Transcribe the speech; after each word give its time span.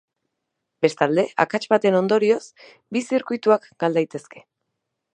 Bestalde, 0.85 1.25
akats 1.43 1.61
baten 1.75 1.99
ondorioz 1.99 2.41
bi 2.97 3.07
zirkuituak 3.13 3.73
gal 3.85 4.01
daitezke. 4.01 4.47